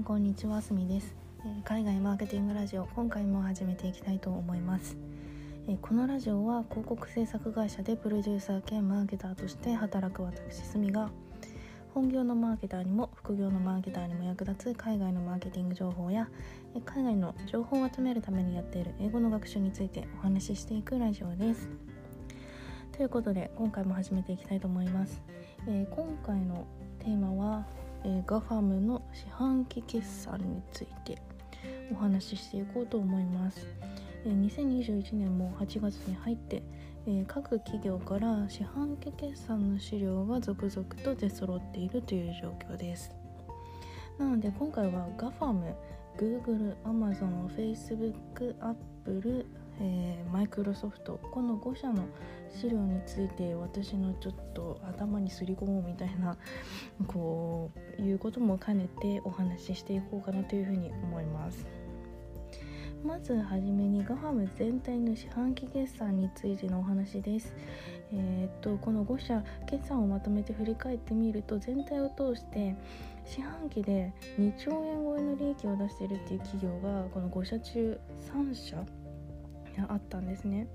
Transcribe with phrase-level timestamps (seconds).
[0.00, 4.96] んこんにちはすみです、え、海外マーケティングラジオ今回も始めていきたいと思います、
[5.68, 11.10] え、このラジオは広告制作会社でプロデューサー兼マーケターとして働く私すみが
[11.92, 16.30] 本業のマーケターにも副業のマーケターにも役立つ海外のマーケティング情報や
[16.86, 21.68] 海外の情報を集めるためにやっている英語の学習についてお話ししていくラジオです。
[22.92, 25.22] ということで今回も始めていきたいと思います、
[25.68, 26.66] え、今回の
[27.00, 27.66] テーマは、
[28.04, 31.20] えー、ガファムの四半期決算について
[31.92, 33.66] お話ししていこうと思います、
[34.24, 36.62] えー、2021年も8月に入って、
[37.06, 43.10] えー、各企業から四半期決算の資料が続々と出揃っているという状況です。
[44.18, 45.74] なので今回は GAFAM、
[46.18, 49.46] Google、Amazon、Facebook、Apple、
[49.80, 52.04] えー、マイクロソフトこの5社の
[52.50, 56.36] 資料について私のちょっと頭にすり込もうみたいな
[57.06, 61.66] こういうことも兼ねてお話ししていこうかなというふうに思います。
[63.02, 67.54] まずはじめに GAFAM 全体の四半期決算についてのお話です。
[68.12, 72.76] えー、っとこの5社決算をまとめて振り返ってみると全体を通して
[73.24, 77.98] 四半期で2兆円超えの利益を出しているっていう企業がこの5社中
[78.34, 78.84] 3社
[79.88, 80.66] あったんですね。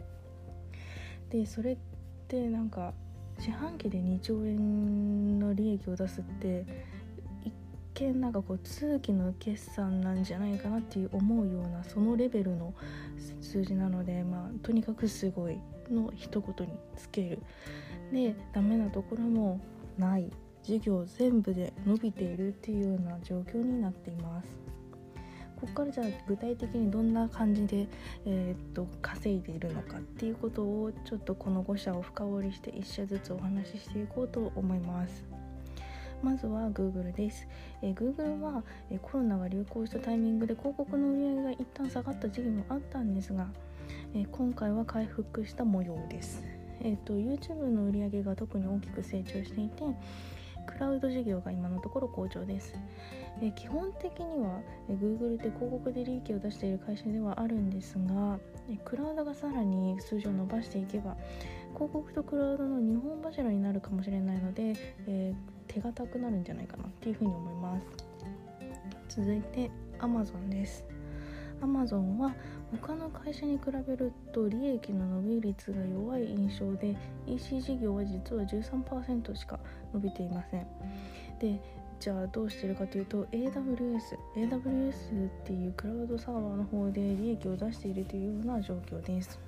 [1.30, 1.78] でそれっ
[2.28, 2.94] てなんか
[3.40, 6.66] 四半期で2兆円の利益を出すって
[7.44, 7.54] 一
[7.96, 12.74] 見なんかこう通期の決算なんじゃないかなっていう思うようなそのレベルの
[13.42, 15.60] 数字なのでまあとにかくすごい
[15.92, 17.40] の一言につける。
[18.12, 19.60] でダメなところも
[19.98, 20.32] ない。
[20.66, 24.48] 事業全部で伸びているっていうような状況になっています。
[25.60, 27.88] ここからじゃあ具体的にどんな感じで、
[28.26, 35.24] えー、っと稼いでいるのかっていうことをちょっとこの5社を深掘りして1社ずつお話ししていこうと思います。
[36.22, 37.48] まずは Google です。
[37.82, 43.48] えー、Google は、えー、コロナが流行したタイミングで広告の売り上げが一旦下がった時期もあったんですが、
[44.14, 46.44] えー、今回は回復した模様です。
[46.82, 49.84] えーと、YouTube の売り上げが特に大きく成長していて
[50.66, 52.74] クラウド事業が今のところ好調です。
[53.42, 58.40] え基本的にはえ Google って広告で利益を出している会社ではあるんですが
[58.70, 61.18] えクラウドがさらに数字を伸ばしていけば
[61.74, 64.74] 広告とクラウドの2本柱になるかもしれないので、
[65.08, 67.78] えー、手堅くなるんじゃないかなっていうふうに思いま
[69.10, 70.86] す続いて Amazon です
[71.62, 72.36] アマゾンは
[72.82, 76.96] 他の会社に比べると利益の伸び率が弱い印象で
[77.28, 79.60] EC 事業は実は13%しか
[79.94, 80.68] 伸びていません。
[81.40, 81.60] で
[82.00, 89.40] じゃあどうしてるかというと AWS AWS っていうクラウドサーバーの方で利益を出しているというような状況です。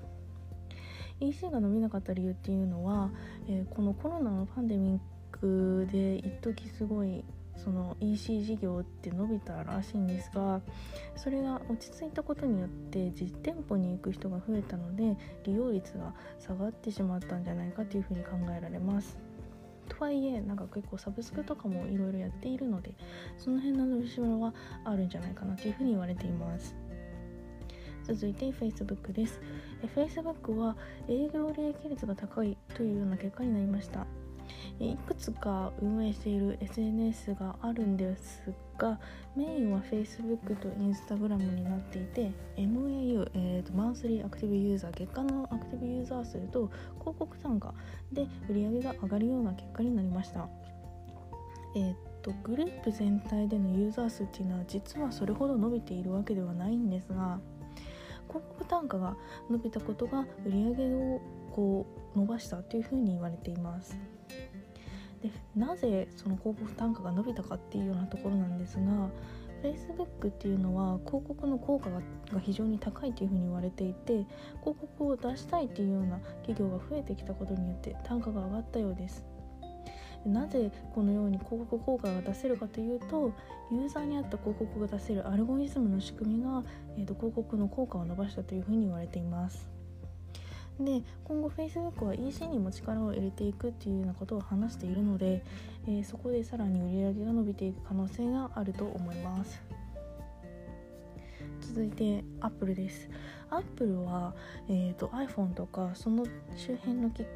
[1.20, 3.10] EC が伸びなかった理由っていうのは、
[3.48, 5.00] えー、このコロナのパンデミッ
[5.32, 7.24] クで一時すごい
[7.58, 10.62] その EC 事業って伸びたらしいんですが
[11.16, 19.18] それが落ち着いたことによって実店舗に行く人が増えたので利用率が下がってしまったんじゃないかというふうに考えられます。
[19.90, 22.94] とはいえなんか結構サブスクとかもいろいろやっているので
[23.38, 24.54] その辺の伸びしろは
[24.84, 26.76] あるんじゃないかなというふうに言われています。
[28.04, 29.42] 続いて Facebook です。
[29.96, 30.78] Facebook は
[31.10, 34.06] 営業利益率が高いというような結果になりました。
[34.80, 39.00] いくつか運営している SNS があるんですが
[39.36, 46.70] メインは Facebook と Instagram になっていて MAU、えーと、マンスリーアクティブユーザー月間のアクティブユーザー数と
[47.00, 47.74] 広告単価。
[48.12, 50.48] で売り上げが上がるような結果になりました。
[51.76, 57.40] えーとグループ全体でのユーザー数っていうのは実はそれほど伸びているわけではないんですが
[58.28, 59.16] 広告単価が
[59.50, 61.22] 伸びたことが売り上げを
[61.52, 63.98] こう伸ばしたというふうに言われています。
[65.22, 69.10] でなぜその広告単価が伸びたかっていうようなところなんですが
[69.64, 72.02] Facebook っていうのは広告の効果が
[72.40, 74.26] 非常に高いというふうに言われていて
[74.62, 79.26] 広告を出したいっていうような企業が増えてきたことによって単価が上がったようです。
[80.28, 83.32] なぜこのように広告効果が出せるかというと
[83.72, 86.64] ユーザーに合った広告が出せるアルゴリズムの仕組みが、
[86.98, 89.78] えーと広告の効果を伸ばしたというふうに言われています。
[90.80, 95.44] で今後 Facebook は EC にも力を入れていくっていうようなことを話しているので、
[95.88, 99.60] えー、そこでさらに売り上げが伸びていく可能性があると思います。
[101.62, 103.10] 続いて Apple です。
[103.50, 104.36] Apple は、
[104.70, 106.26] えーと、iPhone とかその
[106.56, 107.28] 周辺の機器、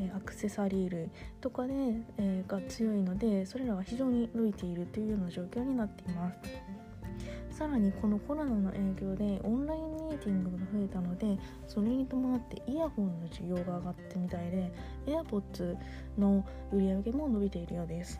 [0.00, 1.10] え、アクセサリー類
[1.40, 1.72] とかで、
[2.18, 6.80] え、が強いのでそれらは非常に伸びているというような状況になっています。
[7.60, 11.38] さらにこのコロナの影響でオンラインミーティングが増えたので
[11.68, 14.72] それに伴ってイヤホンの需要が上がってみたいで
[15.04, 15.76] AirPods
[16.16, 16.42] の
[16.72, 18.18] 売り上げも伸びているようです。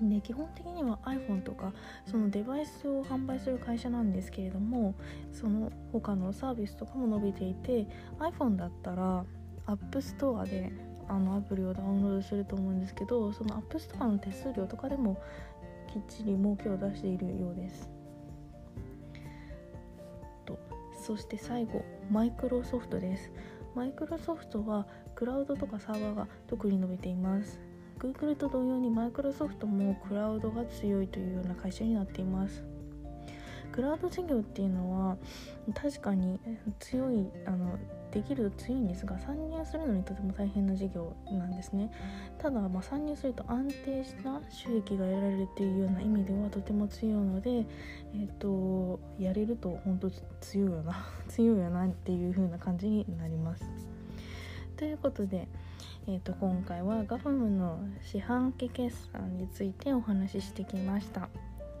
[0.00, 1.72] で基本的には iPhone とか
[2.06, 4.94] そのデバイスを販売する会社なんですけれども
[5.32, 7.88] その他のサービスとかも伸びていて
[8.20, 9.24] iPhone だったら
[9.68, 10.72] App Store で
[11.08, 15.20] あのアプリをダウンロードすると思うんですけどその App Store の手数料とかでも
[15.92, 17.88] きっちり儲けを出しているようです。
[20.44, 20.58] と
[21.00, 23.30] そして最後マイクロソフトです。
[23.74, 27.60] マイクロソフトはクラウドとかサーバーが特に伸びています。
[27.98, 32.64] Google と同様にマイクロソフトもクラウドが強いというような会社になっています。
[33.72, 35.16] クラウド事業っていうのは
[35.74, 36.38] 確かに
[36.78, 37.78] 強いあの
[38.10, 41.90] できると強いんですが参入するのにとても大変な事業なんですね。
[42.38, 50.10] ただ、まあ、参入すると安定した収益が得られるっていうような意味ではとても強いので、えーと、やれると本当
[50.40, 53.64] 強いよな 強いよなっていう風な感じになります。
[54.76, 55.48] ということで、
[56.06, 61.28] えーと、と今回は GAFAM の四半期決算についてお話ししてきました。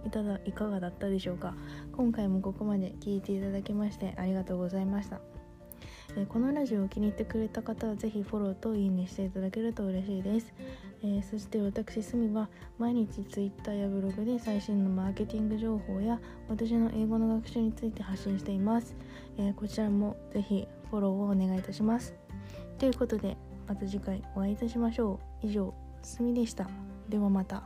[0.08, 1.54] いただいかがだったでしょうか？
[1.92, 5.20] 今回もここまで聞いていただきましてありがとうございました。
[6.16, 10.54] え、このラジオを気に入ってくれた方はぜひフォローといいねしていただけると嬉しいです、
[11.02, 16.18] えー、そして私すみは毎日 Twitter やブログで最新のマーケティング情報や
[16.48, 18.96] 私の英語の学習について発信しています、
[19.36, 22.14] えー、こちらもぜひフォローをお願いいたします。
[22.78, 23.36] ということで
[23.68, 25.46] また次回お会いいたしましょう。
[25.46, 26.66] 以上すみでした。
[27.10, 27.62] ではまた。